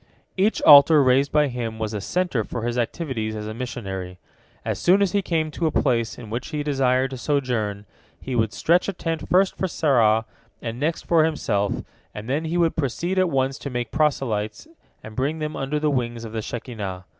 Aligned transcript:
Each 0.35 0.63
altar 0.63 1.03
raised 1.03 1.31
by 1.31 1.47
him 1.47 1.77
was 1.77 1.93
a 1.93 2.01
centre 2.01 2.43
for 2.43 2.63
his 2.63 2.75
activities 2.75 3.35
as 3.35 3.45
a 3.45 3.53
missionary. 3.53 4.17
As 4.65 4.79
soon 4.79 4.99
as 4.99 5.11
he 5.11 5.21
came 5.21 5.51
to 5.51 5.67
a 5.67 5.71
place 5.71 6.17
in 6.17 6.31
which 6.31 6.47
he 6.47 6.63
desired 6.63 7.11
to 7.11 7.17
sojourn, 7.19 7.85
he 8.19 8.35
would 8.35 8.51
stretch 8.51 8.89
a 8.89 8.93
tent 8.93 9.29
first 9.29 9.55
for 9.55 9.67
Sarah, 9.67 10.25
and 10.59 10.79
next 10.79 11.03
for 11.03 11.23
himself, 11.23 11.83
and 12.15 12.27
then 12.27 12.45
he 12.45 12.57
would 12.57 12.75
proceed 12.75 13.19
at 13.19 13.29
once 13.29 13.59
to 13.59 13.69
make 13.69 13.91
proselytes 13.91 14.67
and 15.03 15.15
bring 15.15 15.37
them 15.37 15.55
under 15.55 15.79
the 15.79 15.91
wings 15.91 16.25
of 16.25 16.31
the 16.31 16.41
Shekinah. 16.41 17.05